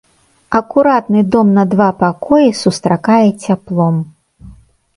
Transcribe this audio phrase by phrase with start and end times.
[0.59, 3.95] Акуратны дом на два пакоі сустракае цяплом.